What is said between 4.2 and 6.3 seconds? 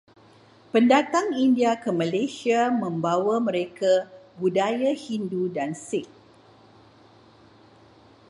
budaya Hindu dan Sikh.